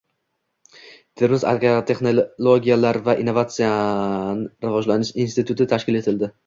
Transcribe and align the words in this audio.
Termiz 1.21 1.43
agrotexnologiyalar 1.51 3.01
va 3.11 3.17
innovatsion 3.25 4.45
rivojlanish 4.69 5.19
instituti 5.29 5.75
tashkil 5.77 6.05
etildi 6.05 6.35